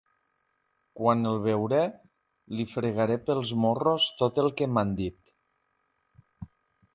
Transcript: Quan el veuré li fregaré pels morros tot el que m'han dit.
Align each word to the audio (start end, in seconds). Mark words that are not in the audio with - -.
Quan 0.99 1.19
el 1.31 1.35
veuré 1.43 1.81
li 2.59 2.65
fregaré 2.71 3.19
pels 3.27 3.51
morros 3.67 4.09
tot 4.23 4.43
el 4.45 4.51
que 4.63 4.69
m'han 4.73 4.97
dit. 5.03 5.35